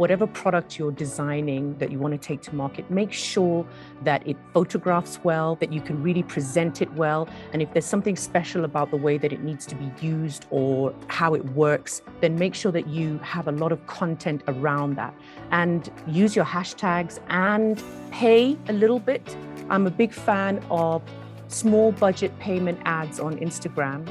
[0.00, 3.66] whatever product you're designing that you want to take to market, make sure
[4.02, 7.28] that it photographs well, that you can really present it well.
[7.52, 10.94] And if there's something special about the way that it needs to be used or
[11.08, 15.14] how it works, then make sure that you have a lot of content around that
[15.50, 19.36] and use your hashtags and pay a little bit.
[19.68, 21.02] I'm a big fan of
[21.48, 24.08] small budget payment ads on Instagram.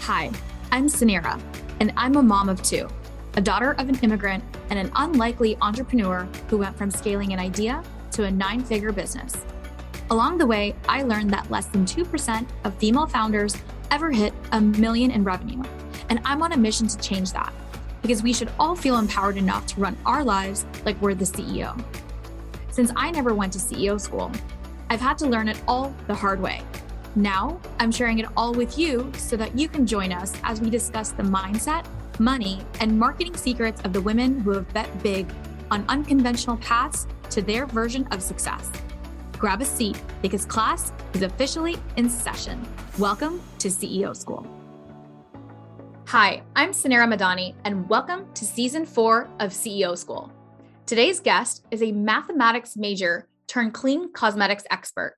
[0.00, 0.30] Hi,
[0.70, 1.40] I'm Suneera,
[1.80, 2.90] and I'm a mom of two,
[3.34, 7.82] a daughter of an immigrant and an unlikely entrepreneur who went from scaling an idea
[8.12, 9.36] to a nine figure business.
[10.10, 13.56] Along the way, I learned that less than 2% of female founders
[13.90, 15.62] ever hit a million in revenue.
[16.08, 17.52] And I'm on a mission to change that
[18.02, 21.80] because we should all feel empowered enough to run our lives like we're the CEO.
[22.70, 24.32] Since I never went to CEO school,
[24.88, 26.62] I've had to learn it all the hard way.
[27.14, 30.70] Now, I'm sharing it all with you so that you can join us as we
[30.70, 31.84] discuss the mindset,
[32.20, 35.26] money, and marketing secrets of the women who have bet big
[35.70, 38.70] on unconventional paths to their version of success.
[39.38, 42.60] Grab a seat because class is officially in session.
[42.98, 44.46] Welcome to CEO School.
[46.08, 50.30] Hi, I'm Suneera Madhani, and welcome to season four of CEO School.
[50.84, 55.16] Today's guest is a mathematics major turned clean cosmetics expert.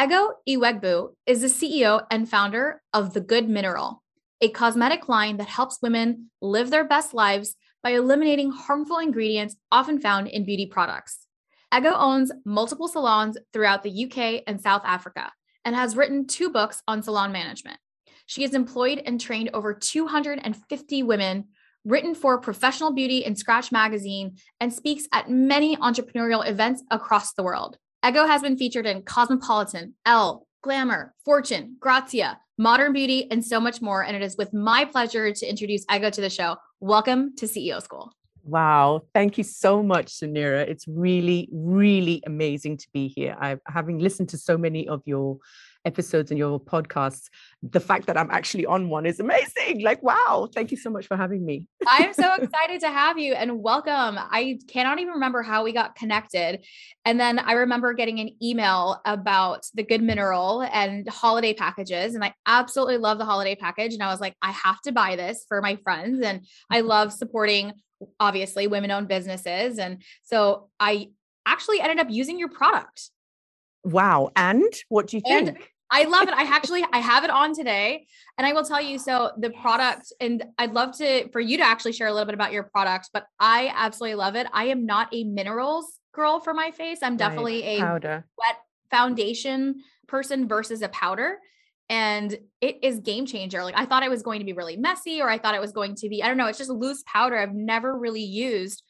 [0.00, 4.03] Ego Iwegbu is the CEO and founder of The Good Mineral,
[4.44, 9.98] a cosmetic line that helps women live their best lives by eliminating harmful ingredients often
[9.98, 11.26] found in beauty products.
[11.74, 15.32] Ego owns multiple salons throughout the UK and South Africa
[15.64, 17.78] and has written two books on salon management.
[18.26, 21.46] She has employed and trained over 250 women
[21.86, 27.42] written for Professional Beauty and Scratch Magazine, and speaks at many entrepreneurial events across the
[27.42, 27.76] world.
[28.06, 33.82] Ego has been featured in Cosmopolitan, Elle, Glamour, Fortune, Grazia, Modern Beauty, and so much
[33.82, 34.02] more.
[34.02, 36.56] And it is with my pleasure to introduce Ego to the show.
[36.80, 38.10] Welcome to CEO School.
[38.44, 39.02] Wow.
[39.12, 40.66] Thank you so much, Suneera.
[40.66, 43.36] It's really, really amazing to be here.
[43.38, 45.36] I've having listened to so many of your
[45.84, 47.28] episodes and your podcasts,
[47.62, 49.82] the fact that I'm actually on one is amazing.
[49.82, 51.66] Like, wow, thank you so much for having me.
[51.86, 54.18] I'm so excited to have you and welcome.
[54.18, 56.64] I cannot even remember how we got connected.
[57.04, 62.14] And then I remember getting an email about the good mineral and holiday packages.
[62.14, 63.94] And I absolutely love the holiday package.
[63.94, 66.22] And I was like, I have to buy this for my friends.
[66.22, 66.88] And I mm-hmm.
[66.88, 67.72] love supporting
[68.20, 69.78] obviously women owned businesses.
[69.78, 71.10] And so I
[71.46, 73.10] actually ended up using your product.
[73.84, 74.30] Wow.
[74.34, 75.48] And what do you think?
[75.48, 75.58] And
[75.90, 76.34] I love it.
[76.34, 78.06] I actually I have it on today
[78.38, 81.62] and I will tell you so the product and I'd love to for you to
[81.62, 84.46] actually share a little bit about your product, but I absolutely love it.
[84.52, 86.98] I am not a minerals girl for my face.
[87.02, 87.78] I'm definitely right.
[87.78, 88.26] a powder.
[88.38, 88.56] wet
[88.90, 91.38] foundation person versus a powder
[91.90, 93.62] and it is game changer.
[93.62, 95.72] Like I thought it was going to be really messy or I thought it was
[95.72, 98.82] going to be I don't know, it's just loose powder I've never really used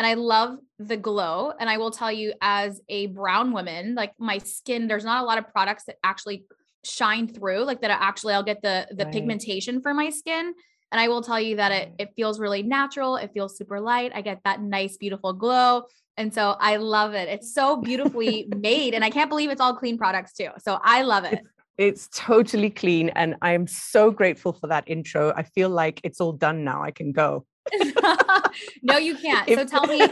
[0.00, 1.52] and I love the glow.
[1.60, 5.26] And I will tell you, as a brown woman, like my skin, there's not a
[5.26, 6.46] lot of products that actually
[6.86, 7.90] shine through, like that.
[7.90, 9.12] Actually, I'll get the the right.
[9.12, 10.54] pigmentation for my skin.
[10.90, 11.94] And I will tell you that it mm.
[11.98, 13.16] it feels really natural.
[13.16, 14.12] It feels super light.
[14.14, 15.82] I get that nice, beautiful glow.
[16.16, 17.28] And so I love it.
[17.28, 18.94] It's so beautifully made.
[18.94, 20.48] And I can't believe it's all clean products too.
[20.60, 21.42] So I love it.
[21.76, 23.10] It's totally clean.
[23.10, 25.34] And I am so grateful for that intro.
[25.36, 26.82] I feel like it's all done now.
[26.82, 27.44] I can go.
[28.82, 29.48] no, you can't.
[29.48, 30.00] So tell me.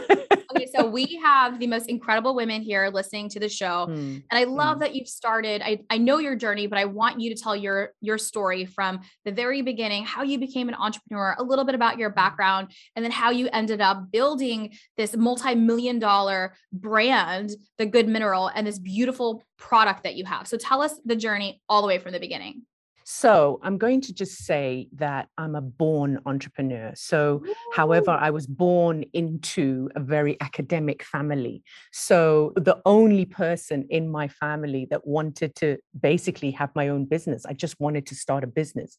[0.51, 3.85] Okay, so we have the most incredible women here listening to the show.
[3.87, 4.23] Mm.
[4.31, 4.79] And I love mm.
[4.79, 5.61] that you've started.
[5.63, 9.01] I, I know your journey, but I want you to tell your your story from
[9.25, 12.15] the very beginning, how you became an entrepreneur, a little bit about your hmm.
[12.15, 18.47] background, and then how you ended up building this multi-million dollar brand, the Good Mineral,
[18.47, 20.47] and this beautiful product that you have.
[20.47, 22.63] So tell us the journey all the way from the beginning.
[23.11, 26.91] So I'm going to just say that I'm a born entrepreneur.
[26.93, 27.55] So, Ooh.
[27.73, 31.63] however, I was born into a very academic family.
[31.91, 37.47] So the only person in my family that wanted to basically have my own business,
[37.47, 38.95] I just wanted to start a business.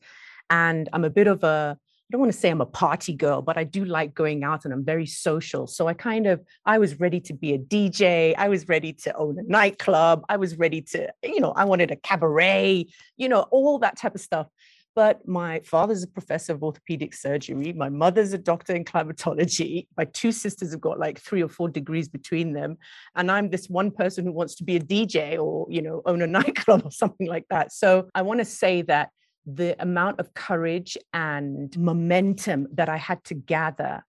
[0.51, 1.79] And I'm a bit of a
[2.11, 4.65] I don't want to say I'm a party girl, but I do like going out
[4.65, 5.69] and I'm very social.
[5.69, 8.35] So I kind of, I was ready to be a DJ.
[8.37, 10.25] I was ready to own a nightclub.
[10.29, 12.87] I was ready to, you know, I wanted a cabaret,
[13.17, 14.49] you know, all that type of stuff.
[14.97, 17.73] But my father's a professor of orthopedic surgery.
[17.75, 19.87] My mother's a doctor in climatology.
[19.97, 22.77] My two sisters have got like three or four degrees between them.
[23.15, 26.23] And I'm this one person who wants to be a DJ or, you know, own
[26.23, 27.71] a nightclub or something like that.
[27.71, 29.11] So I want to say that
[29.47, 34.05] the amount of courage and momentum that I had to gather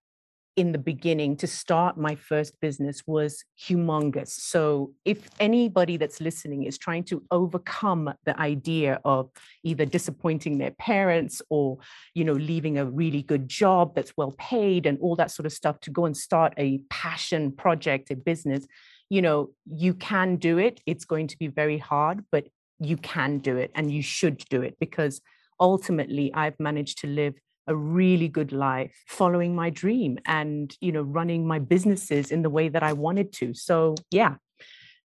[0.58, 4.30] in the beginning to start my first business was humongous.
[4.30, 9.30] So, if anybody that's listening is trying to overcome the idea of
[9.64, 11.78] either disappointing their parents or,
[12.14, 15.54] you know, leaving a really good job that's well paid and all that sort of
[15.54, 18.68] stuff to go and start a passion project, a business,
[19.10, 20.82] you know, you can do it.
[20.86, 22.48] It's going to be very hard, but
[22.82, 25.22] you can do it and you should do it because
[25.60, 27.36] ultimately I've managed to live
[27.68, 32.50] a really good life following my dream and you know running my businesses in the
[32.50, 33.54] way that I wanted to.
[33.54, 34.36] So yeah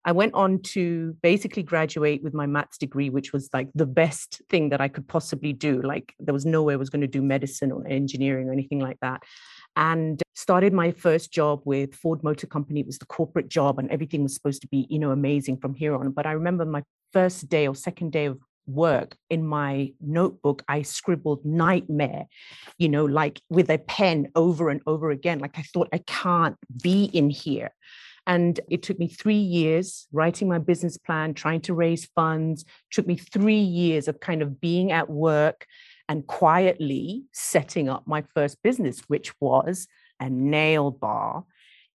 [0.05, 4.40] I went on to basically graduate with my maths degree which was like the best
[4.49, 5.82] thing that I could possibly do.
[5.82, 8.81] Like there was no way I was going to do medicine or engineering or anything
[8.81, 9.23] like that.
[9.76, 12.80] And started my first job with Ford Motor Company.
[12.80, 15.74] It was the corporate job and everything was supposed to be you know amazing from
[15.74, 16.12] here on.
[16.12, 18.38] But I remember my first day or second day of
[18.68, 22.24] work in my notebook i scribbled nightmare
[22.78, 25.38] you know like with a pen over and over again.
[25.38, 27.70] Like i thought i can't be in here.
[28.28, 32.62] And it took me three years writing my business plan trying to raise funds.
[32.62, 35.64] It took me three years of kind of being at work
[36.08, 39.86] and quietly setting up my first business which was
[40.20, 41.44] a nail bar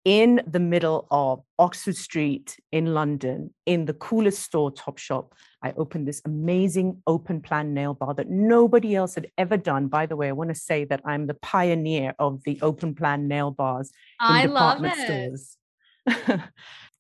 [0.07, 6.07] in the middle of Oxford Street in London, in the coolest store, Topshop, I opened
[6.07, 9.87] this amazing open plan nail bar that nobody else had ever done.
[9.89, 13.27] By the way, I want to say that I'm the pioneer of the open plan
[13.27, 13.91] nail bars
[14.21, 15.57] in I department stores.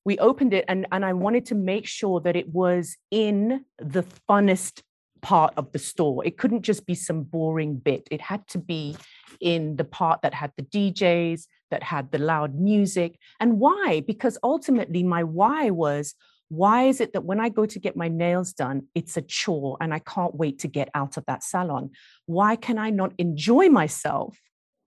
[0.03, 4.03] we opened it and, and I wanted to make sure that it was in the
[4.29, 4.81] funnest
[5.21, 6.25] part of the store.
[6.25, 8.07] It couldn't just be some boring bit.
[8.11, 8.95] It had to be
[9.39, 13.19] in the part that had the DJs, that had the loud music.
[13.39, 14.03] And why?
[14.05, 16.15] Because ultimately, my why was
[16.49, 19.77] why is it that when I go to get my nails done, it's a chore
[19.81, 21.91] and I can't wait to get out of that salon?
[22.25, 24.39] Why can I not enjoy myself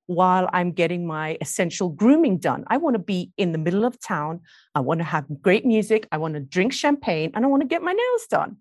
[0.07, 2.65] while I'm getting my essential grooming done?
[2.69, 4.41] I want to be in the middle of town.
[4.75, 6.09] I want to have great music.
[6.11, 8.57] I want to drink champagne and I want to get my nails done.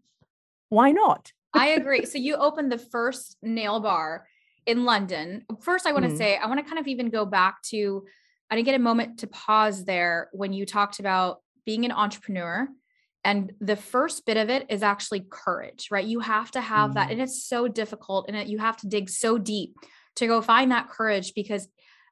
[0.68, 1.32] Why not?
[1.54, 2.06] I agree.
[2.06, 4.28] So you opened the first nail bar
[4.66, 5.46] in London.
[5.62, 6.18] First, I want to mm.
[6.18, 8.06] say, I want to kind of even go back to,
[8.50, 12.68] I didn't get a moment to pause there when you talked about being an entrepreneur.
[13.26, 16.06] And the first bit of it is actually courage, right?
[16.06, 16.94] You have to have mm.
[16.96, 17.12] that.
[17.12, 19.76] And it's so difficult and it, you have to dig so deep
[20.18, 21.68] to go find that courage because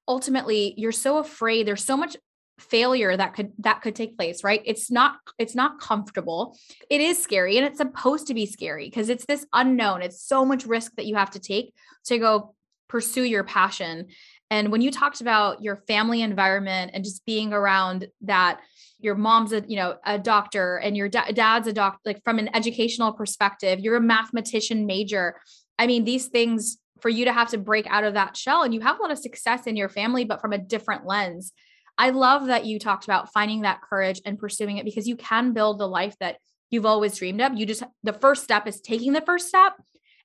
[0.07, 1.68] ultimately you're so afraid.
[1.68, 2.18] There's so much
[2.59, 4.62] failure that could that could take place right?
[4.65, 6.57] It's not it's not comfortable.
[6.89, 10.01] It is scary and it's supposed to be scary because it's this unknown.
[10.01, 11.74] It's so much risk that you have to take
[12.06, 12.56] to go
[12.89, 14.07] pursue your passion.
[14.50, 18.62] And when you talked about your family environment and just being around that
[19.00, 22.39] your mom's a you know a doctor and your da- dad's a doctor like from
[22.39, 25.39] an educational perspective you're a mathematician major.
[25.77, 28.74] I mean these things for you to have to break out of that shell and
[28.74, 31.54] you have a lot of success in your family but from a different lens
[31.97, 35.53] I love that you talked about finding that courage and pursuing it because you can
[35.53, 36.38] build the life that
[36.69, 37.55] you've always dreamed of.
[37.55, 39.73] You just, the first step is taking the first step.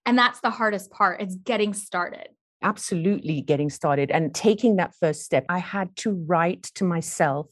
[0.05, 1.21] And that's the hardest part.
[1.23, 2.29] It's getting started.
[2.63, 5.47] Absolutely getting started and taking that first step.
[5.49, 7.49] I had to write to myself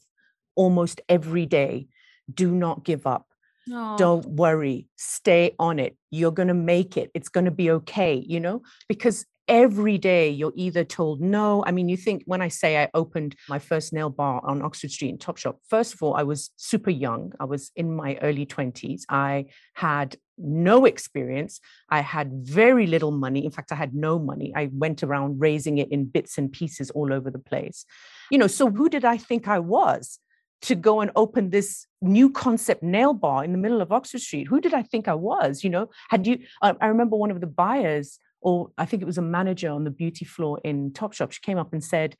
[0.55, 1.87] almost every day
[2.33, 3.27] do not give up.
[3.71, 3.97] Oh.
[3.97, 5.95] Don't worry, stay on it.
[6.09, 7.11] You're going to make it.
[7.13, 11.63] It's going to be okay, you know, because every day you're either told no.
[11.65, 14.91] I mean, you think when I say I opened my first nail bar on Oxford
[14.91, 17.33] Street in Topshop, first of all, I was super young.
[17.39, 19.01] I was in my early 20s.
[19.09, 21.59] I had no experience.
[21.89, 23.45] I had very little money.
[23.45, 24.53] In fact, I had no money.
[24.55, 27.85] I went around raising it in bits and pieces all over the place.
[28.29, 30.19] You know, so who did I think I was?
[30.63, 34.47] to go and open this new concept nail bar in the middle of Oxford Street.
[34.47, 35.63] Who did I think I was?
[35.63, 39.17] You know, had you, I remember one of the buyers or I think it was
[39.17, 41.31] a manager on the beauty floor in Topshop.
[41.31, 42.15] She came up and said,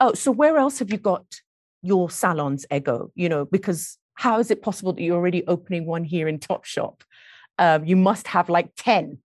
[0.00, 1.24] "Oh, so where else have you got
[1.82, 3.10] your salons, Ego?
[3.14, 7.00] You know, because how is it possible that you're already opening one here in Topshop?
[7.58, 9.18] Um, you must have like ten.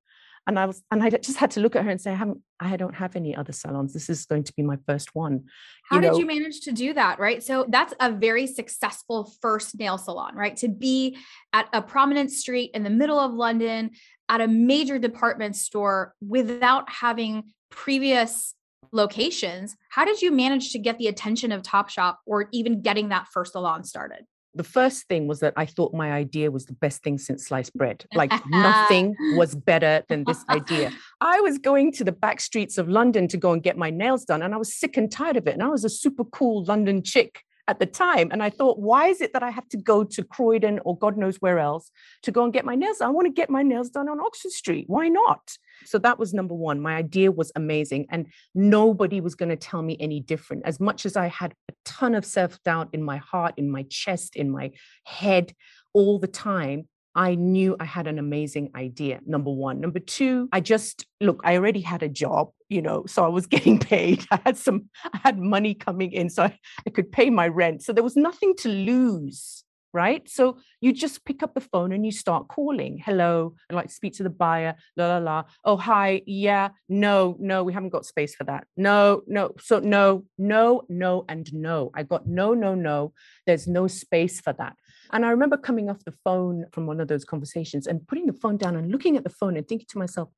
[0.47, 2.41] And I was, and I just had to look at her and say, I haven't,
[2.59, 3.93] I don't have any other salons.
[3.93, 5.43] This is going to be my first one.
[5.83, 6.17] How you did know?
[6.17, 7.19] you manage to do that?
[7.19, 7.43] Right.
[7.43, 10.55] So that's a very successful first nail salon, right?
[10.57, 11.17] To be
[11.53, 13.91] at a prominent street in the middle of London,
[14.29, 18.53] at a major department store without having previous
[18.91, 19.75] locations.
[19.89, 23.53] How did you manage to get the attention of Topshop or even getting that first
[23.53, 24.25] salon started?
[24.55, 27.73] The first thing was that I thought my idea was the best thing since sliced
[27.75, 28.05] bread.
[28.15, 30.91] Like nothing was better than this idea.
[31.21, 34.25] I was going to the back streets of London to go and get my nails
[34.25, 35.53] done, and I was sick and tired of it.
[35.53, 38.29] And I was a super cool London chick at the time.
[38.31, 41.17] And I thought, why is it that I have to go to Croydon or God
[41.17, 41.91] knows where else
[42.23, 42.99] to go and get my nails?
[42.99, 44.85] I want to get my nails done on Oxford Street.
[44.87, 45.55] Why not?
[45.85, 46.81] So that was number one.
[46.81, 50.63] My idea was amazing, and nobody was going to tell me any different.
[50.65, 53.83] As much as I had a ton of self doubt in my heart, in my
[53.83, 54.71] chest, in my
[55.05, 55.53] head
[55.93, 59.19] all the time, I knew I had an amazing idea.
[59.25, 59.79] Number one.
[59.79, 63.45] Number two, I just look, I already had a job, you know, so I was
[63.55, 64.25] getting paid.
[64.31, 67.83] I had some, I had money coming in, so I, I could pay my rent.
[67.83, 69.63] So there was nothing to lose.
[69.91, 70.29] Right.
[70.29, 73.01] So you just pick up the phone and you start calling.
[73.03, 73.55] Hello.
[73.69, 74.75] And like to speak to the buyer.
[74.95, 75.43] La la la.
[75.63, 76.21] Oh, hi.
[76.25, 76.69] Yeah.
[76.87, 78.67] No, no, we haven't got space for that.
[78.77, 79.55] No, no.
[79.59, 81.91] So no, no, no, and no.
[81.95, 83.13] I got no, no, no.
[83.47, 84.75] There's no space for that.
[85.11, 88.33] And I remember coming off the phone from one of those conversations and putting the
[88.33, 90.29] phone down and looking at the phone and thinking to myself,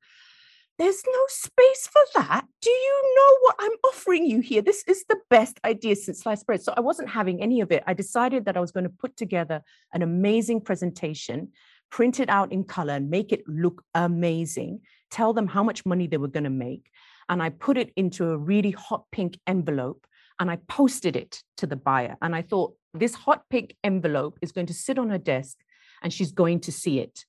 [0.78, 2.46] there's no space for that.
[2.60, 4.62] Do you know what I'm offering you here?
[4.62, 6.62] This is the best idea since sliced bread.
[6.62, 7.82] So I wasn't having any of it.
[7.86, 9.62] I decided that I was going to put together
[9.92, 11.52] an amazing presentation,
[11.90, 16.06] print it out in color, and make it look amazing, tell them how much money
[16.06, 16.90] they were going to make.
[17.28, 20.06] And I put it into a really hot pink envelope
[20.40, 22.16] and I posted it to the buyer.
[22.20, 25.58] And I thought, this hot pink envelope is going to sit on her desk
[26.02, 27.24] and she's going to see it.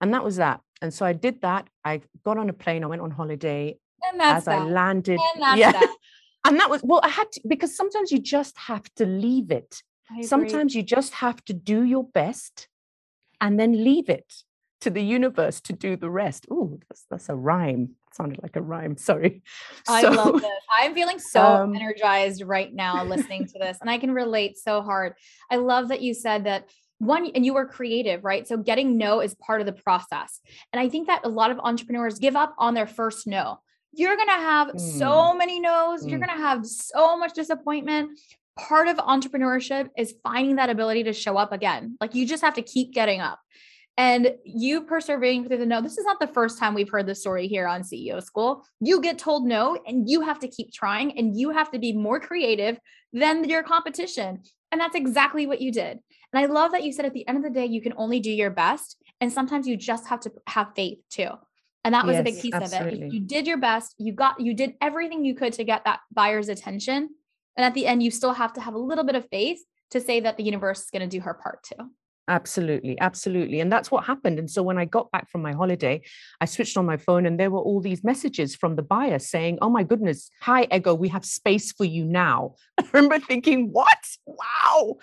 [0.00, 0.60] And that was that.
[0.82, 1.68] And so I did that.
[1.84, 3.78] I got on a plane, I went on holiday.
[4.10, 4.60] And that's as that.
[4.62, 5.18] I landed.
[5.34, 5.72] And that's yeah.
[5.72, 5.96] that.
[6.44, 9.82] and that was, well, I had to, because sometimes you just have to leave it.
[10.22, 12.68] Sometimes you just have to do your best
[13.40, 14.32] and then leave it
[14.82, 16.46] to the universe to do the rest.
[16.50, 17.96] Oh, that's, that's a rhyme.
[18.12, 18.96] sounded like a rhyme.
[19.10, 19.42] Sorry.
[19.88, 20.50] I So, love this.
[20.72, 24.80] I'm feeling so um, energized right now listening to this, and I can relate so
[24.82, 25.14] hard.
[25.50, 28.46] I love that you said that one, and you were creative, right?
[28.48, 30.40] So getting no is part of the process.
[30.72, 33.58] And I think that a lot of entrepreneurs give up on their first no.
[33.92, 36.26] You're going to have so many no's, you're Mm.
[36.26, 38.18] going to have so much disappointment.
[38.58, 41.96] Part of entrepreneurship is finding that ability to show up again.
[42.00, 43.38] Like you just have to keep getting up.
[43.98, 45.80] And you persevering through the no.
[45.80, 48.66] This is not the first time we've heard this story here on CEO School.
[48.80, 51.94] You get told no, and you have to keep trying, and you have to be
[51.94, 52.78] more creative
[53.14, 54.42] than your competition.
[54.72, 55.98] And that's exactly what you did.
[56.32, 58.20] And I love that you said at the end of the day, you can only
[58.20, 58.96] do your best.
[59.20, 61.30] And sometimes you just have to have faith too.
[61.84, 62.72] And that was a big Yes, piece of it.
[62.72, 63.10] absolutely.
[63.10, 63.94] You did your best.
[63.98, 67.10] You got, you did everything you could to get that buyer's attention.
[67.56, 69.60] And at the end, you still have to have a little bit of faith
[69.92, 71.90] to say that the universe is going to do her part too.
[72.28, 73.60] Absolutely, absolutely.
[73.60, 74.38] And that's what happened.
[74.38, 76.02] And so when I got back from my holiday,
[76.40, 79.58] I switched on my phone and there were all these messages from the buyer saying,
[79.62, 82.54] Oh my goodness, hi, Ego, we have space for you now.
[82.78, 84.04] I remember thinking, What?
[84.26, 84.96] Wow.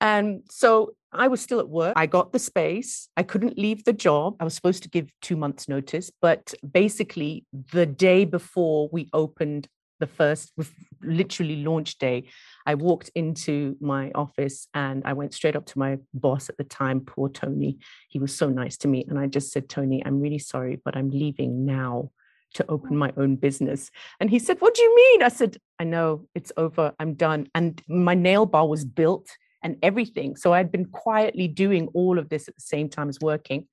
[0.00, 1.94] And so I was still at work.
[1.96, 3.08] I got the space.
[3.16, 4.36] I couldn't leave the job.
[4.38, 6.12] I was supposed to give two months' notice.
[6.20, 10.70] But basically, the day before we opened the first, was
[11.02, 12.28] literally launch day,
[12.66, 16.64] I walked into my office and I went straight up to my boss at the
[16.64, 17.78] time, poor Tony.
[18.08, 19.04] He was so nice to me.
[19.08, 22.10] And I just said, Tony, I'm really sorry, but I'm leaving now
[22.54, 23.90] to open my own business.
[24.20, 25.22] And he said, What do you mean?
[25.22, 26.92] I said, I know it's over.
[26.98, 27.48] I'm done.
[27.54, 29.28] And my nail bar was built
[29.62, 30.36] and everything.
[30.36, 33.66] So I'd been quietly doing all of this at the same time as working.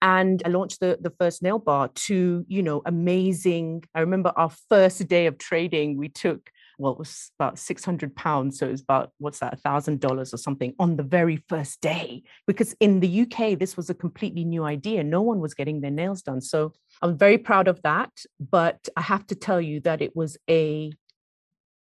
[0.00, 3.84] And I launched the, the first nail bar to, you know, amazing.
[3.94, 6.50] I remember our first day of trading, we took
[6.80, 8.56] well, it was about 600 pounds.
[8.58, 12.22] So it was about, what's that, $1,000 or something on the very first day.
[12.46, 15.02] Because in the UK, this was a completely new idea.
[15.02, 16.40] No one was getting their nails done.
[16.40, 18.12] So I'm very proud of that.
[18.38, 20.92] But I have to tell you that it was a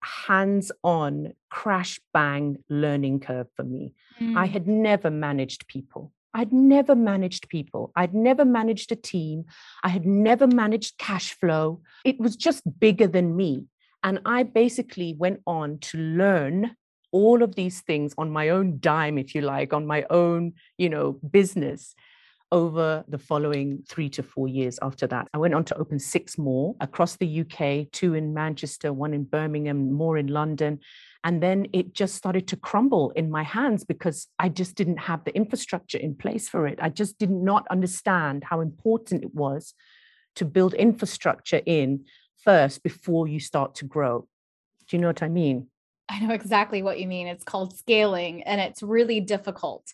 [0.01, 3.93] hands on, crash bang learning curve for me.
[4.19, 4.51] I Mm.
[4.51, 6.13] had never managed people.
[6.33, 7.91] I'd never managed people.
[7.95, 9.45] I'd never managed a team.
[9.83, 11.81] I had never managed cash flow.
[12.05, 13.65] It was just bigger than me.
[14.03, 16.75] And I basically went on to learn
[17.11, 20.89] all of these things on my own dime, if you like, on my own, you
[20.89, 21.95] know, business
[22.51, 25.27] over the following three to four years after that.
[25.33, 29.23] I went on to open six more across the UK, two in Manchester, one in
[29.23, 30.79] Birmingham, more in London.
[31.23, 35.25] And then it just started to crumble in my hands because I just didn't have
[35.25, 36.79] the infrastructure in place for it.
[36.81, 39.73] I just did not understand how important it was
[40.35, 42.05] to build infrastructure in
[42.43, 44.27] first before you start to grow.
[44.87, 45.67] Do you know what I mean?
[46.09, 47.27] I know exactly what you mean.
[47.27, 49.93] It's called scaling and it's really difficult.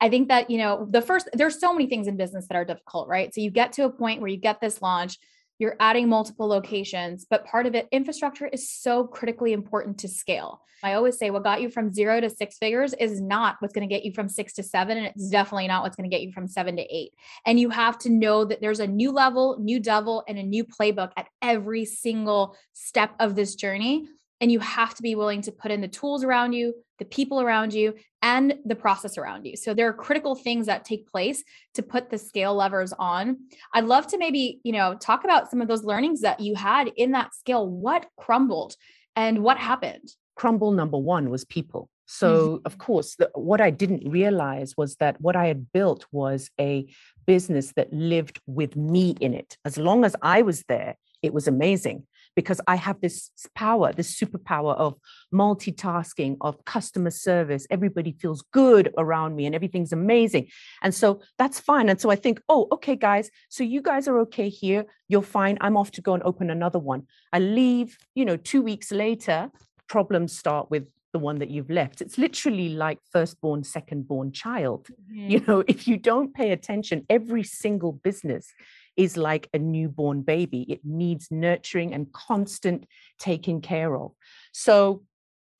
[0.00, 2.64] I think that, you know, the first, there's so many things in business that are
[2.64, 3.32] difficult, right?
[3.32, 5.18] So you get to a point where you get this launch,
[5.58, 10.60] you're adding multiple locations, but part of it, infrastructure is so critically important to scale.
[10.82, 13.88] I always say what got you from zero to six figures is not what's going
[13.88, 14.98] to get you from six to seven.
[14.98, 17.12] And it's definitely not what's going to get you from seven to eight.
[17.46, 20.64] And you have to know that there's a new level, new devil, and a new
[20.64, 24.08] playbook at every single step of this journey.
[24.44, 27.40] And you have to be willing to put in the tools around you, the people
[27.40, 29.56] around you, and the process around you.
[29.56, 33.38] So there are critical things that take place to put the scale levers on.
[33.72, 36.92] I'd love to maybe, you know, talk about some of those learnings that you had
[36.94, 37.66] in that scale.
[37.66, 38.76] What crumbled
[39.16, 40.10] and what happened?
[40.36, 41.88] Crumble number one was people.
[42.04, 42.66] So, mm-hmm.
[42.66, 46.86] of course, the, what I didn't realize was that what I had built was a
[47.24, 49.56] business that lived with me in it.
[49.64, 54.18] As long as I was there, it was amazing because I have this power, this
[54.18, 54.94] superpower of
[55.32, 57.66] multitasking, of customer service.
[57.70, 60.48] Everybody feels good around me and everything's amazing.
[60.82, 61.88] And so that's fine.
[61.88, 64.86] And so I think, oh, okay, guys, so you guys are okay here.
[65.08, 65.58] You're fine.
[65.60, 67.06] I'm off to go and open another one.
[67.32, 69.50] I leave, you know, two weeks later,
[69.88, 72.00] problems start with the one that you've left.
[72.00, 74.88] It's literally like firstborn, secondborn child.
[74.88, 75.30] Mm-hmm.
[75.30, 78.52] You know, if you don't pay attention, every single business
[78.96, 80.62] is like a newborn baby.
[80.68, 82.86] It needs nurturing and constant
[83.18, 84.12] taking care of.
[84.52, 85.02] So,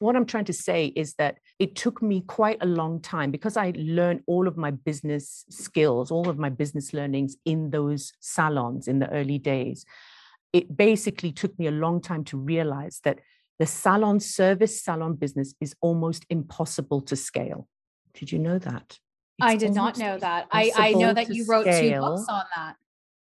[0.00, 3.56] what I'm trying to say is that it took me quite a long time because
[3.56, 8.88] I learned all of my business skills, all of my business learnings in those salons
[8.88, 9.86] in the early days.
[10.52, 13.20] It basically took me a long time to realize that
[13.58, 17.68] the salon service salon business is almost impossible to scale.
[18.14, 18.98] Did you know that?
[19.38, 20.46] It's I did not know that.
[20.50, 22.76] I, I know that you wrote two books on that.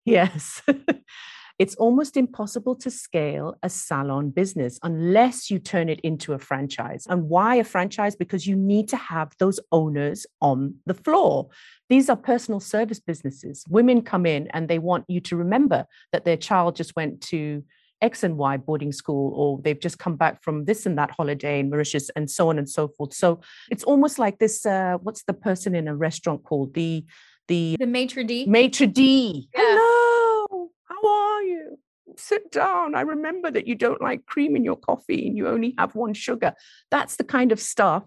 [0.04, 0.62] Yes.
[1.58, 7.06] it's almost impossible to scale a salon business unless you turn it into a franchise.
[7.08, 8.16] And why a franchise?
[8.16, 11.48] Because you need to have those owners on the floor.
[11.88, 13.64] These are personal service businesses.
[13.68, 17.62] Women come in and they want you to remember that their child just went to
[18.00, 21.60] X and Y boarding school, or they've just come back from this and that holiday
[21.60, 23.14] in Mauritius, and so on and so forth.
[23.14, 23.40] So
[23.70, 24.66] it's almost like this.
[24.66, 27.04] Uh, what's the person in a restaurant called the
[27.48, 29.60] the the maitre d maitre d yeah.
[29.60, 31.78] hello how are you
[32.16, 35.74] sit down i remember that you don't like cream in your coffee and you only
[35.78, 36.52] have one sugar
[36.90, 38.04] that's the kind of stuff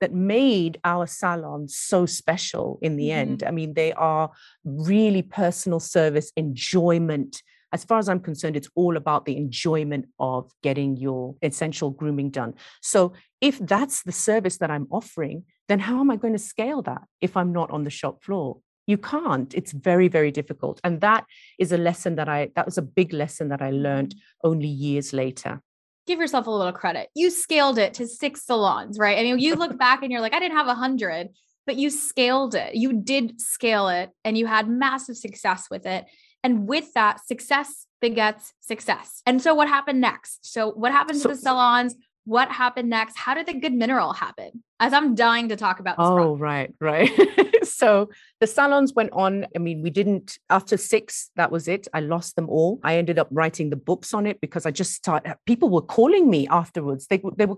[0.00, 3.18] that made our salon so special in the mm-hmm.
[3.18, 4.30] end i mean they are
[4.64, 7.42] really personal service enjoyment
[7.74, 12.30] as far as I'm concerned, it's all about the enjoyment of getting your essential grooming
[12.30, 12.54] done.
[12.80, 16.82] So, if that's the service that I'm offering, then how am I going to scale
[16.82, 18.58] that if I'm not on the shop floor?
[18.86, 19.52] You can't.
[19.54, 20.80] It's very very difficult.
[20.84, 21.24] And that
[21.58, 24.48] is a lesson that i that was a big lesson that i learned mm-hmm.
[24.48, 25.60] only years later.
[26.06, 27.08] Give yourself a little credit.
[27.14, 29.18] You scaled it to six salons right?
[29.18, 31.28] I mean you look back and you're like i didn't have a hundred
[31.66, 32.74] but you scaled it.
[32.74, 36.04] You did scale it and you had massive success with it.
[36.42, 39.22] And with that success begets success.
[39.24, 40.52] And so what happened next?
[40.52, 41.94] So what happened so, to the salons?
[42.26, 43.16] What happened next?
[43.16, 47.10] How did the good mineral happen as i'm dying to talk about oh right right
[47.64, 48.08] so
[48.40, 49.46] the salons went on.
[49.54, 51.88] I mean, we didn't, after six, that was it.
[51.92, 52.80] I lost them all.
[52.82, 56.30] I ended up writing the books on it because I just started, people were calling
[56.30, 57.06] me afterwards.
[57.06, 57.56] They, they were,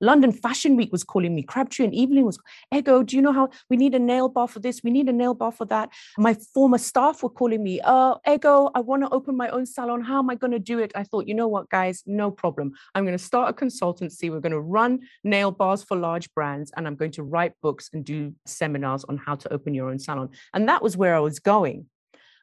[0.00, 1.42] London Fashion Week was calling me.
[1.42, 2.38] Crabtree and Evelyn was,
[2.72, 4.82] Ego, do you know how we need a nail bar for this?
[4.82, 5.90] We need a nail bar for that.
[6.18, 10.02] My former staff were calling me, uh, Ego, I want to open my own salon.
[10.02, 10.92] How am I going to do it?
[10.94, 12.72] I thought, you know what, guys, no problem.
[12.94, 14.30] I'm going to start a consultancy.
[14.30, 17.90] We're going to run nail bars for large brands and I'm going to write books
[17.92, 20.30] and do seminars on how to open your own salon.
[20.52, 21.86] And that was where I was going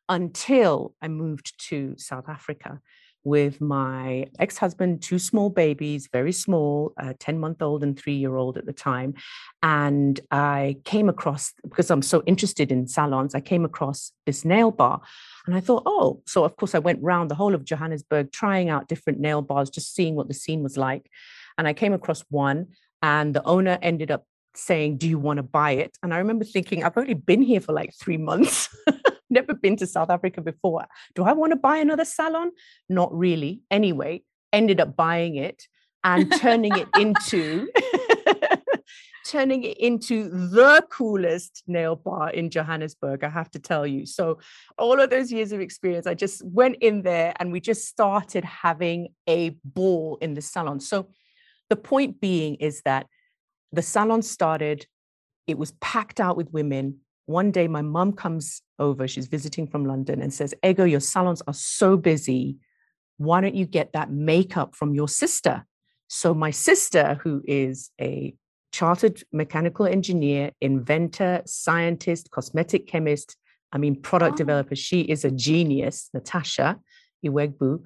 [0.08, 2.82] until I moved to South Africa
[3.24, 8.16] with my ex husband, two small babies, very small, uh, 10 month old and three
[8.16, 9.14] year old at the time.
[9.62, 14.72] And I came across, because I'm so interested in salons, I came across this nail
[14.72, 15.02] bar.
[15.46, 18.70] And I thought, oh, so of course I went around the whole of Johannesburg trying
[18.70, 21.10] out different nail bars, just seeing what the scene was like.
[21.58, 22.68] And I came across one,
[23.02, 25.98] and the owner ended up saying, Do you want to buy it?
[26.04, 28.70] And I remember thinking, I've only been here for like three months.
[29.30, 30.86] Never been to South Africa before.
[31.14, 32.52] Do I want to buy another salon?
[32.88, 33.62] Not really.
[33.70, 35.64] Anyway, ended up buying it
[36.04, 37.70] and turning it into
[39.30, 44.06] turning it into the coolest nail bar in Johannesburg, I have to tell you.
[44.08, 44.40] So,
[44.78, 48.44] all of those years of experience, I just went in there and we just started
[48.44, 50.80] having a ball in the salon.
[50.80, 51.10] So,
[51.70, 53.08] the point being is that
[53.72, 54.88] the salon started,
[55.48, 57.00] it was packed out with women.
[57.26, 61.44] One day, my mom comes over, she's visiting from London, and says, Ego, your salons
[61.48, 62.58] are so busy.
[63.18, 65.66] Why don't you get that makeup from your sister?
[66.08, 68.34] So, my sister, who is a
[68.72, 73.36] chartered mechanical engineer, inventor, scientist, cosmetic chemist,
[73.72, 74.38] I mean, product oh.
[74.38, 76.80] developer, she is a genius, Natasha
[77.24, 77.84] Iwegbu,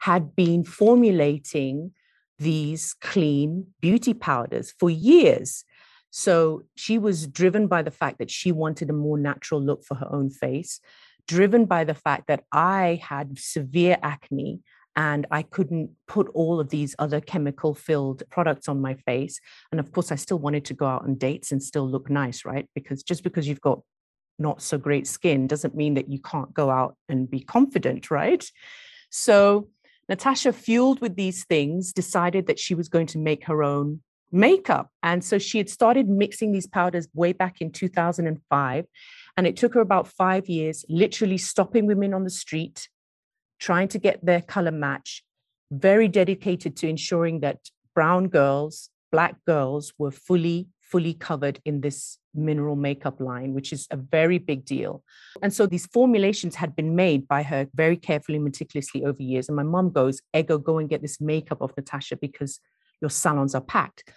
[0.00, 1.92] had been formulating
[2.38, 5.64] these clean beauty powders for years.
[6.10, 9.96] So she was driven by the fact that she wanted a more natural look for
[9.96, 10.80] her own face,
[11.26, 14.60] driven by the fact that I had severe acne
[14.96, 19.38] and I couldn't put all of these other chemical filled products on my face.
[19.70, 22.46] And of course, I still wanted to go out on dates and still look nice,
[22.46, 22.66] right?
[22.74, 23.82] Because just because you've got
[24.38, 28.44] not so great skin doesn't mean that you can't go out and be confident, right?
[29.10, 29.68] So
[30.08, 34.90] Natasha, fueled with these things, decided that she was going to make her own makeup.
[35.02, 38.86] And so she had started mixing these powders way back in 2005.
[39.36, 42.88] And it took her about five years, literally stopping women on the street,
[43.58, 45.24] trying to get their color match,
[45.70, 47.58] very dedicated to ensuring that
[47.94, 53.86] brown girls, black girls were fully, fully covered in this mineral makeup line, which is
[53.90, 55.02] a very big deal.
[55.42, 59.48] And so these formulations had been made by her very carefully, meticulously over years.
[59.48, 62.60] And my mom goes, Ego, go and get this makeup of Natasha because
[63.00, 64.10] your salons are packed.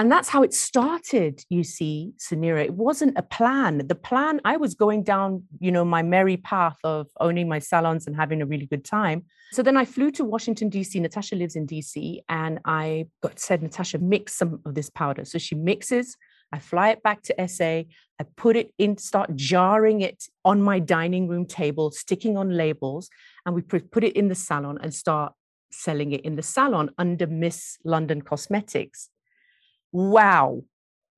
[0.00, 2.64] And that's how it started, you see, Suneera.
[2.64, 3.86] It wasn't a plan.
[3.86, 8.06] The plan, I was going down, you know, my merry path of owning my salons
[8.06, 9.26] and having a really good time.
[9.52, 10.98] So then I flew to Washington, D.C.
[11.00, 12.22] Natasha lives in D.C.
[12.30, 15.26] And I got said, Natasha, mix some of this powder.
[15.26, 16.16] So she mixes,
[16.50, 20.78] I fly it back to SA, I put it in, start jarring it on my
[20.78, 23.10] dining room table, sticking on labels,
[23.44, 25.34] and we put it in the salon and start
[25.70, 29.10] selling it in the salon under Miss London Cosmetics
[29.92, 30.62] wow,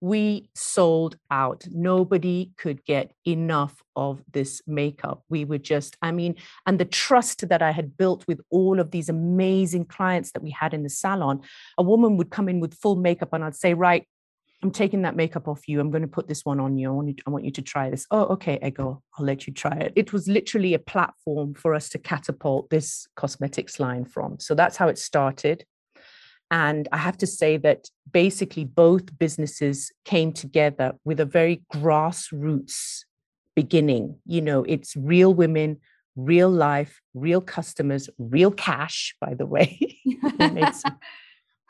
[0.00, 1.64] we sold out.
[1.70, 5.22] Nobody could get enough of this makeup.
[5.28, 6.34] We were just, I mean,
[6.66, 10.50] and the trust that I had built with all of these amazing clients that we
[10.50, 11.42] had in the salon,
[11.78, 14.04] a woman would come in with full makeup and I'd say, right,
[14.62, 15.80] I'm taking that makeup off you.
[15.80, 16.88] I'm going to put this one on you.
[16.88, 18.06] I want you, I want you to try this.
[18.10, 19.92] Oh, okay, Ego, I'll let you try it.
[19.94, 24.38] It was literally a platform for us to catapult this cosmetics line from.
[24.40, 25.64] So that's how it started.
[26.52, 33.04] And I have to say that basically both businesses came together with a very grassroots
[33.56, 34.18] beginning.
[34.26, 35.78] You know, it's real women,
[36.14, 39.98] real life, real customers, real cash, by the way.
[40.74, 40.98] some,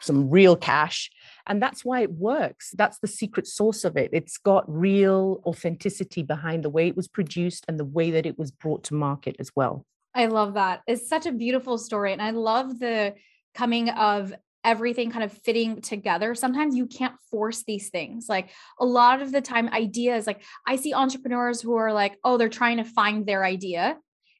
[0.01, 1.12] some real cash.
[1.47, 2.73] And that's why it works.
[2.77, 4.11] That's the secret source of it.
[4.12, 8.37] It's got real authenticity behind the way it was produced and the way that it
[8.37, 9.87] was brought to market as well.
[10.12, 10.83] I love that.
[10.88, 12.12] It's such a beautiful story.
[12.12, 13.14] And I love the
[13.55, 16.35] coming of everything kind of fitting together.
[16.35, 18.27] Sometimes you can't force these things.
[18.29, 22.37] Like a lot of the time, ideas, like I see entrepreneurs who are like, oh,
[22.37, 23.96] they're trying to find their idea.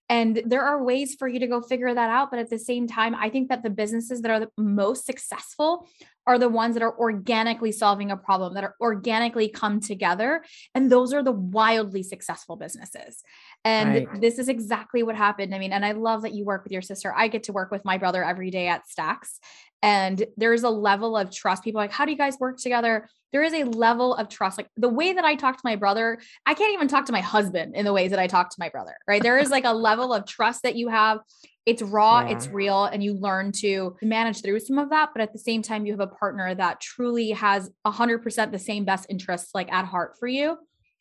[0.09, 2.31] And there are ways for you to go figure that out.
[2.31, 5.89] But at the same time, I think that the businesses that are the most successful
[6.27, 10.45] are the ones that are organically solving a problem, that are organically come together.
[10.75, 13.23] And those are the wildly successful businesses.
[13.65, 14.21] And right.
[14.21, 15.55] this is exactly what happened.
[15.55, 17.15] I mean, and I love that you work with your sister.
[17.17, 19.39] I get to work with my brother every day at Stax.
[19.83, 21.65] And there's a level of trust.
[21.65, 23.09] People like, how do you guys work together?
[23.33, 24.59] There is a level of trust.
[24.59, 27.21] Like the way that I talk to my brother, I can't even talk to my
[27.21, 29.23] husband in the ways that I talk to my brother, right?
[29.23, 31.21] There is like a level of trust that you have
[31.65, 32.31] it's raw, yeah.
[32.31, 35.11] it's real, and you learn to manage through some of that.
[35.15, 38.85] But at the same time, you have a partner that truly has 100% the same
[38.85, 40.59] best interests like at heart for you.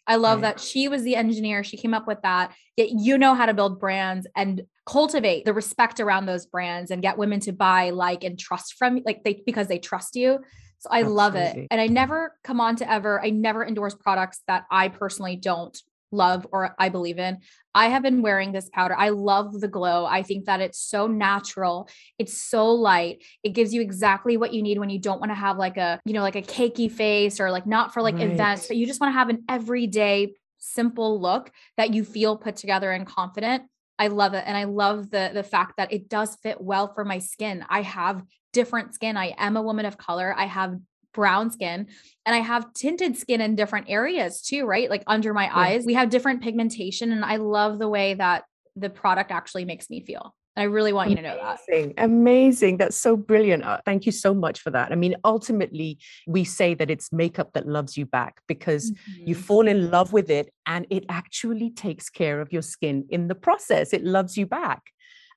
[0.08, 0.56] I love right.
[0.56, 1.64] that she was the engineer.
[1.64, 2.54] She came up with that.
[2.76, 7.02] Yet you know how to build brands and cultivate the respect around those brands and
[7.02, 10.40] get women to buy, like, and trust from like they because they trust you.
[10.80, 11.16] So I Absolutely.
[11.16, 11.68] love it.
[11.70, 15.78] And I never come on to ever, I never endorse products that I personally don't
[16.12, 17.40] love or I believe in.
[17.74, 18.96] I have been wearing this powder.
[18.98, 20.06] I love the glow.
[20.06, 21.88] I think that it's so natural.
[22.20, 23.24] It's so light.
[23.44, 26.00] It gives you exactly what you need when you don't want to have like a,
[26.06, 28.30] you know, like a cakey face or like not for like right.
[28.30, 32.56] events, but you just want to have an everyday simple look that you feel put
[32.56, 33.64] together and confident.
[33.98, 37.06] I love it and I love the the fact that it does fit well for
[37.06, 37.64] my skin.
[37.70, 39.16] I have different skin.
[39.16, 40.34] I am a woman of color.
[40.36, 40.76] I have
[41.14, 41.88] brown skin
[42.26, 44.90] and I have tinted skin in different areas too, right?
[44.90, 45.58] Like under my yeah.
[45.58, 47.12] eyes, we have different pigmentation.
[47.12, 48.44] And I love the way that
[48.76, 50.36] the product actually makes me feel.
[50.58, 51.56] I really want amazing, you to know
[51.96, 52.04] that.
[52.04, 52.78] Amazing.
[52.78, 53.64] That's so brilliant.
[53.64, 54.92] Uh, thank you so much for that.
[54.92, 55.98] I mean, ultimately,
[56.28, 59.30] we say that it's makeup that loves you back because mm-hmm.
[59.30, 63.30] you fall in love with it and it actually takes care of your skin in
[63.30, 63.94] the process.
[63.94, 64.82] It loves you back.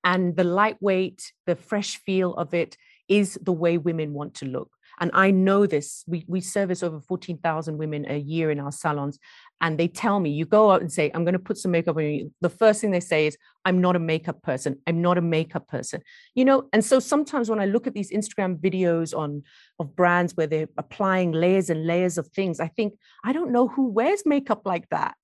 [0.02, 2.76] And the lightweight, the fresh feel of it
[3.08, 4.73] is the way women want to look.
[5.00, 6.04] And I know this.
[6.06, 9.18] We, we service over 14,000 women a year in our salons.
[9.60, 11.96] And they tell me, you go out and say, I'm going to put some makeup
[11.96, 12.32] on you.
[12.40, 14.78] The first thing they say is, I'm not a makeup person.
[14.86, 16.02] I'm not a makeup person.
[16.34, 19.42] You know, and so sometimes when I look at these Instagram videos on
[19.78, 23.68] of brands where they're applying layers and layers of things, I think, I don't know
[23.68, 25.16] who wears makeup like that.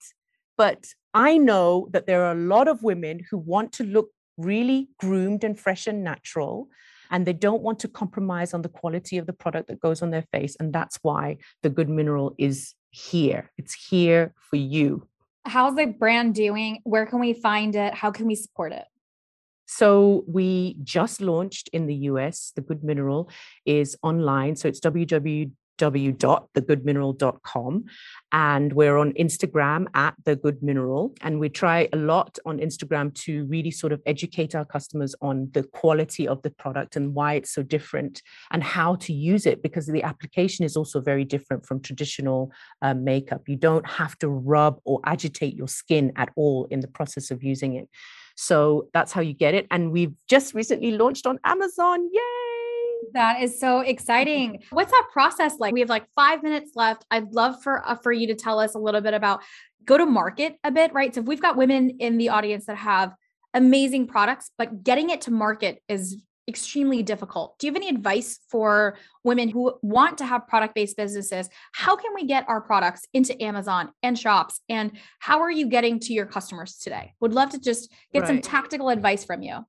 [0.56, 4.88] But I know that there are a lot of women who want to look really
[4.98, 6.68] groomed and fresh and natural
[7.10, 10.10] and they don't want to compromise on the quality of the product that goes on
[10.10, 10.56] their face.
[10.58, 13.50] And that's why the good mineral is here.
[13.58, 15.06] It's here for you.
[15.44, 16.80] How's the brand doing?
[16.84, 17.94] Where can we find it?
[17.94, 18.84] How can we support it?
[19.66, 22.52] So we just launched in the US.
[22.56, 23.30] The Good Mineral
[23.64, 24.56] is online.
[24.56, 27.84] So it's www www.thegoodmineral.com.
[28.32, 31.14] And we're on Instagram at The Good Mineral.
[31.22, 35.50] And we try a lot on Instagram to really sort of educate our customers on
[35.52, 39.62] the quality of the product and why it's so different and how to use it,
[39.62, 43.48] because the application is also very different from traditional uh, makeup.
[43.48, 47.42] You don't have to rub or agitate your skin at all in the process of
[47.42, 47.88] using it.
[48.36, 49.66] So that's how you get it.
[49.70, 52.08] And we've just recently launched on Amazon.
[52.12, 52.49] Yay!
[53.12, 54.62] That is so exciting.
[54.70, 55.72] What's that process like?
[55.72, 57.04] We have like five minutes left.
[57.10, 59.42] I'd love for uh, for you to tell us a little bit about
[59.84, 61.14] go to market a bit, right?
[61.14, 63.14] So if we've got women in the audience that have
[63.54, 67.58] amazing products, but getting it to market is extremely difficult.
[67.58, 71.48] Do you have any advice for women who want to have product based businesses?
[71.72, 74.60] How can we get our products into Amazon and shops?
[74.68, 77.14] And how are you getting to your customers today?
[77.20, 78.28] Would love to just get right.
[78.28, 79.64] some tactical advice from you.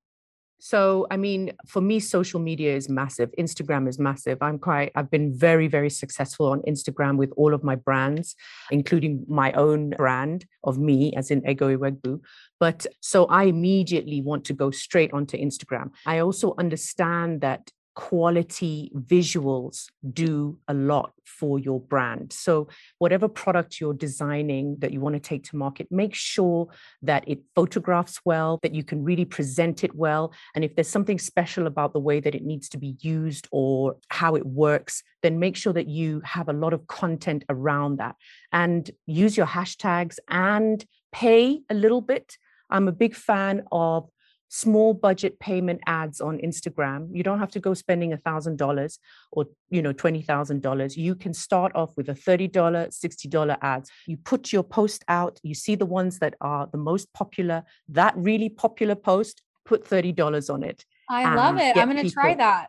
[0.64, 3.32] So, I mean, for me, social media is massive.
[3.40, 4.38] Instagram is massive.
[4.42, 8.36] I'm quite, I've been very, very successful on Instagram with all of my brands,
[8.70, 12.22] including my own brand of me, as in Ego Iwegbu.
[12.60, 15.90] But so I immediately want to go straight onto Instagram.
[16.06, 22.32] I also understand that quality visuals do a lot for your brand.
[22.32, 22.68] So,
[23.00, 26.68] whatever product you're designing that you want to take to market, make sure
[27.02, 30.34] that it photographs well, that you can really present it well.
[30.56, 33.98] And if there's something special about the way that it needs to be used or
[34.10, 38.16] how it works, then make sure that you have a lot of content around that
[38.52, 42.38] and use your hashtags and pay a little bit.
[42.70, 44.10] I'm a big fan of
[44.52, 47.08] small budget payment ads on Instagram.
[47.14, 49.00] You don't have to go spending a thousand dollars
[49.32, 50.96] or you know twenty thousand dollars.
[50.96, 53.90] You can start off with a thirty dollar, sixty dollar ads.
[54.06, 55.40] You put your post out.
[55.42, 57.64] You see the ones that are the most popular.
[57.90, 60.86] That really popular post, put thirty dollars on it.
[61.10, 61.76] I love it.
[61.78, 62.68] I'm going to try that.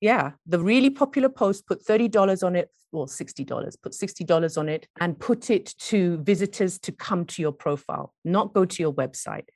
[0.00, 4.86] Yeah, the really popular post, put $30 on it, or $60, put $60 on it,
[5.00, 9.46] and put it to visitors to come to your profile, not go to your website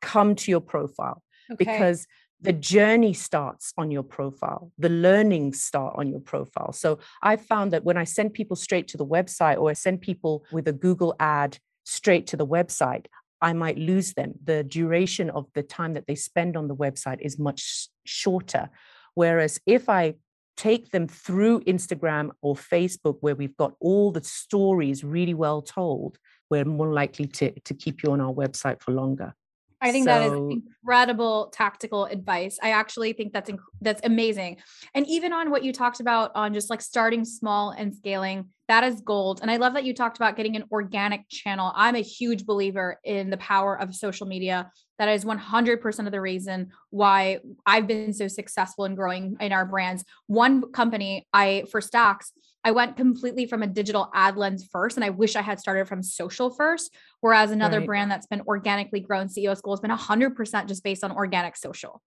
[0.00, 1.64] come to your profile okay.
[1.64, 2.06] because
[2.42, 6.72] the journey starts on your profile the learnings start on your profile.
[6.72, 10.00] So i found that when i send people straight to the website or i send
[10.00, 13.06] people with a google ad straight to the website
[13.42, 14.34] i might lose them.
[14.44, 18.70] The duration of the time that they spend on the website is much shorter.
[19.14, 20.14] Whereas if i
[20.56, 26.18] take them through instagram or facebook where we've got all the stories really well told
[26.50, 29.34] we're more likely to, to keep you on our website for longer
[29.82, 32.58] I think so, that is incredible tactical advice.
[32.62, 34.58] I actually think that's inc- that's amazing.
[34.94, 38.84] And even on what you talked about on just like starting small and scaling, that
[38.84, 39.40] is gold.
[39.40, 41.72] And I love that you talked about getting an organic channel.
[41.74, 44.70] I'm a huge believer in the power of social media.
[44.98, 49.64] That is 100% of the reason why I've been so successful in growing in our
[49.64, 50.04] brands.
[50.26, 55.04] One company, I for Stax, I went completely from a digital ad lens first, and
[55.04, 56.94] I wish I had started from social first.
[57.20, 57.86] Whereas another right.
[57.86, 62.02] brand that's been organically grown, CEO School, has been 100% just based on organic social.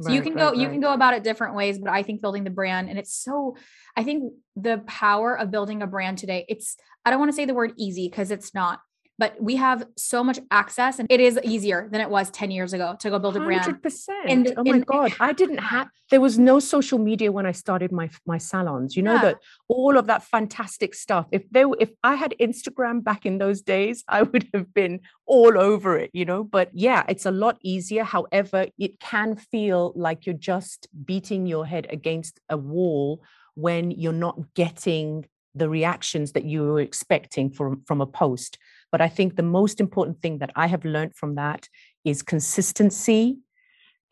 [0.00, 2.02] So right, you can right, go you can go about it different ways, but I
[2.02, 3.56] think building the brand and it's so
[3.96, 7.46] I think the power of building a brand today, it's I don't want to say
[7.46, 8.80] the word easy because it's not,
[9.18, 12.72] but we have so much access and it is easier than it was 10 years
[12.72, 13.64] ago to go build a brand.
[13.82, 15.14] 100% and oh my god.
[15.20, 18.96] I didn't have there was no social media when i started my my salons.
[18.96, 19.22] You know yeah.
[19.22, 23.62] that all of that fantastic stuff if there if i had instagram back in those
[23.62, 26.44] days i would have been all over it you know?
[26.44, 28.04] But yeah it's a lot easier.
[28.04, 33.22] However it can feel like you're just beating your head against a wall
[33.54, 38.58] when you're not getting the reactions that you were expecting from from a post
[38.92, 41.68] but I think the most important thing that I have learned from that
[42.04, 43.38] is consistency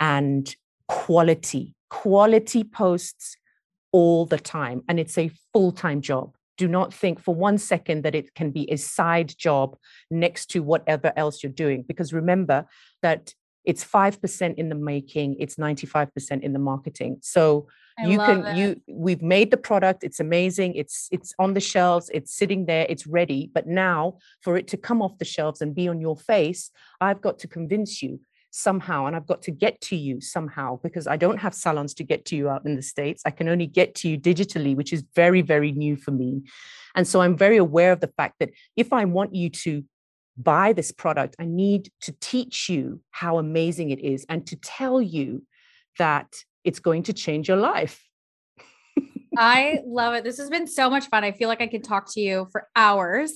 [0.00, 0.54] and
[0.88, 3.36] quality, quality posts
[3.92, 4.82] all the time.
[4.88, 6.34] And it's a full time job.
[6.56, 9.76] Do not think for one second that it can be a side job
[10.10, 11.84] next to whatever else you're doing.
[11.86, 12.66] Because remember
[13.02, 13.34] that
[13.64, 17.18] it's 5% in the making, it's 95% in the marketing.
[17.22, 17.66] So
[17.98, 18.56] I you can it.
[18.56, 22.86] you we've made the product it's amazing it's it's on the shelves it's sitting there
[22.88, 26.16] it's ready but now for it to come off the shelves and be on your
[26.16, 30.78] face i've got to convince you somehow and i've got to get to you somehow
[30.82, 33.48] because i don't have salons to get to you out in the states i can
[33.48, 36.42] only get to you digitally which is very very new for me
[36.96, 39.84] and so i'm very aware of the fact that if i want you to
[40.36, 45.00] buy this product i need to teach you how amazing it is and to tell
[45.00, 45.42] you
[45.98, 48.02] that it's going to change your life.
[49.36, 50.24] I love it.
[50.24, 51.24] This has been so much fun.
[51.24, 53.32] I feel like I could talk to you for hours.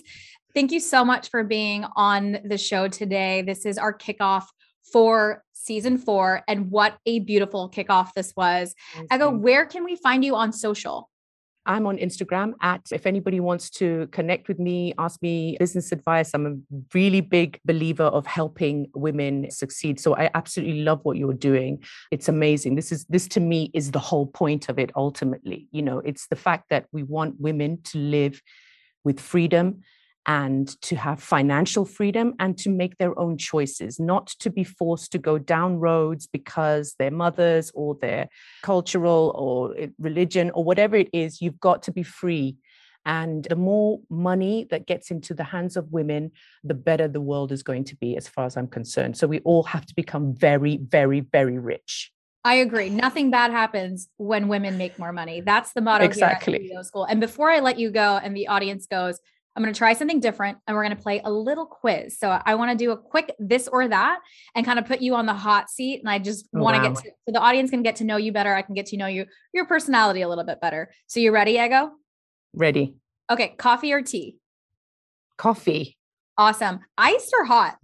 [0.55, 3.43] Thank you so much for being on the show today.
[3.43, 4.45] This is our kickoff
[4.93, 6.43] for season four.
[6.49, 8.75] And what a beautiful kickoff this was.
[9.13, 11.11] Ego, where can we find you on social?
[11.69, 16.33] I'm on Instagram at if anybody wants to connect with me, ask me business advice.
[16.33, 20.01] I'm a really big believer of helping women succeed.
[20.01, 21.85] So I absolutely love what you're doing.
[22.11, 22.75] It's amazing.
[22.75, 25.69] This is this to me is the whole point of it ultimately.
[25.71, 28.43] You know, it's the fact that we want women to live
[29.05, 29.83] with freedom
[30.29, 35.11] and to have financial freedom and to make their own choices, not to be forced
[35.11, 38.29] to go down roads because their mothers or their
[38.63, 42.59] cultural or eh, religion or whatever it is, you've got to be free.
[43.07, 47.51] And the more money that gets into the hands of women, the better the world
[47.51, 49.17] is going to be, as far as I'm concerned.
[49.17, 52.13] So we all have to become very, very, very rich.
[52.45, 52.91] I agree.
[52.91, 55.41] Nothing bad happens when women make more money.
[55.41, 56.69] That's the motto exactly.
[56.69, 57.05] here at School.
[57.05, 59.19] And before I let you go and the audience goes,
[59.59, 62.17] I'm going to try something different and we're going to play a little quiz.
[62.17, 64.21] So I want to do a quick this or that
[64.55, 65.99] and kind of put you on the hot seat.
[65.99, 68.19] And I just oh, want to get to, so the audience can get to know
[68.19, 68.55] you better.
[68.55, 70.93] I can get to know you, your personality a little bit better.
[71.09, 71.91] So you ready, Ego?
[72.55, 72.95] Ready.
[73.29, 73.49] Okay.
[73.59, 74.37] Coffee or tea?
[75.37, 75.99] Coffee.
[76.37, 76.79] Awesome.
[76.97, 77.79] Iced or hot?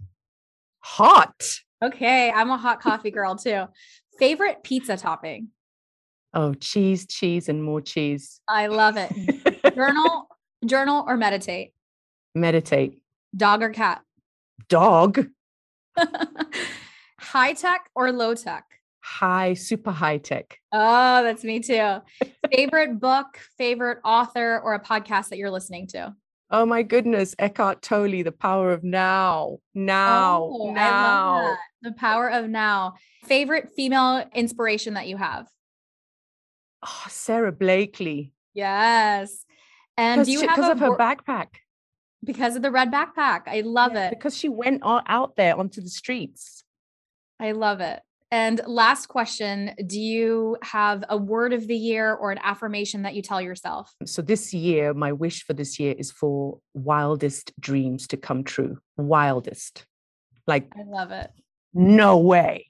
[0.79, 1.57] Hot.
[1.83, 2.31] Okay.
[2.31, 3.65] I'm a hot coffee girl too.
[4.17, 5.49] Favorite pizza topping?
[6.33, 8.39] Oh, cheese, cheese, and more cheese.
[8.47, 9.75] I love it.
[9.75, 10.29] Journal
[10.65, 11.73] Journal or meditate?
[12.33, 12.99] Meditate.
[13.35, 14.01] Dog or cat?
[14.67, 15.27] Dog.
[17.19, 18.65] high tech or low tech?
[19.01, 20.57] High, super high tech.
[20.71, 21.97] Oh, that's me too.
[22.51, 26.15] favorite book, favorite author, or a podcast that you're listening to?
[26.49, 29.57] Oh my goodness, Eckhart Tolle, The Power of Now.
[29.73, 30.49] Now.
[30.51, 31.55] Oh, now.
[31.81, 32.95] The Power of Now.
[33.25, 35.47] Favorite female inspiration that you have?
[36.83, 38.31] Ah, oh, Sara Blakely.
[38.53, 39.45] Yes.
[39.97, 41.47] And do you she, have because of her backpack?
[42.23, 43.43] Because of the red backpack.
[43.47, 44.09] I love yeah, it.
[44.09, 46.63] Because she went out there onto the streets.
[47.39, 48.01] I love it.
[48.31, 53.13] And last question Do you have a word of the year or an affirmation that
[53.15, 53.93] you tell yourself?
[54.05, 58.79] So, this year, my wish for this year is for wildest dreams to come true.
[58.97, 59.85] Wildest.
[60.47, 61.31] Like, I love it.
[61.73, 62.67] No way.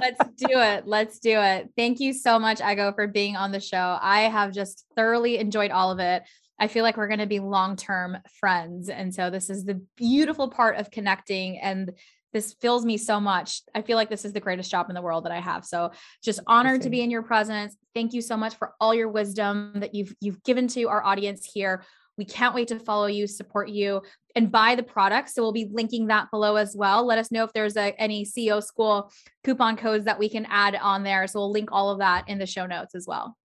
[0.00, 0.86] Let's do it.
[0.86, 1.70] Let's do it.
[1.76, 3.98] Thank you so much, Ego, for being on the show.
[4.00, 6.22] I have just thoroughly enjoyed all of it.
[6.58, 8.88] I feel like we're going to be long term friends.
[8.88, 11.58] And so this is the beautiful part of connecting.
[11.58, 11.92] And
[12.32, 13.62] this fills me so much.
[13.74, 15.64] I feel like this is the greatest job in the world that I have.
[15.64, 15.90] So
[16.22, 17.76] just honored to be in your presence.
[17.94, 21.50] Thank you so much for all your wisdom that you've you've given to our audience
[21.52, 21.84] here.
[22.18, 24.02] We can't wait to follow you, support you,
[24.36, 25.34] and buy the products.
[25.34, 27.04] So we'll be linking that below as well.
[27.06, 29.10] Let us know if there's a, any CEO school
[29.44, 31.26] coupon codes that we can add on there.
[31.26, 33.36] So we'll link all of that in the show notes as well.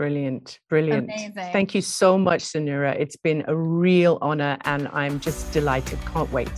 [0.00, 0.60] Brilliant.
[0.70, 1.04] Brilliant.
[1.04, 1.52] Amazing.
[1.52, 2.98] Thank you so much, Suneera.
[2.98, 5.98] It's been a real honor and I'm just delighted.
[6.06, 6.50] Can't wait.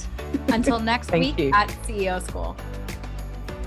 [0.48, 1.50] Until next week you.
[1.52, 2.56] at CEO School.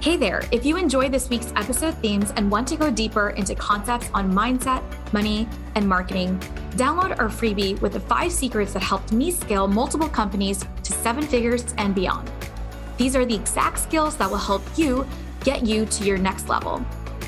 [0.06, 3.56] Hey there, if you enjoyed this week's episode themes and want to go deeper into
[3.56, 6.38] concepts on mindset, money, and marketing,
[6.74, 11.24] download our freebie with the five secrets that helped me scale multiple companies to seven
[11.24, 12.32] figures and beyond.
[12.98, 15.08] These are the exact skills that will help you
[15.44, 16.86] get you to your next level.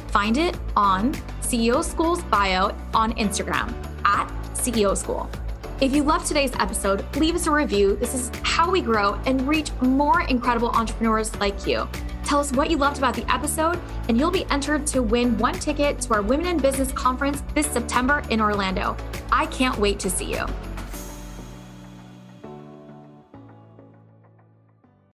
[0.10, 3.74] Find it on CEO School's bio on Instagram
[4.06, 5.28] at CEO School.
[5.80, 7.98] If you loved today's episode, leave us a review.
[7.98, 11.88] This is how we grow and reach more incredible entrepreneurs like you.
[12.24, 15.54] Tell us what you loved about the episode, and you'll be entered to win one
[15.54, 18.98] ticket to our Women in Business conference this September in Orlando.
[19.32, 20.48] I can't wait to see you.